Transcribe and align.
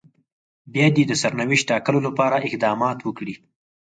بيا 0.73 0.87
دې 0.95 1.03
د 1.07 1.13
سرنوشت 1.21 1.67
ټاکلو 1.69 1.99
لپاره 2.07 2.43
اقدامات 2.47 2.97
وکړي. 3.03 3.33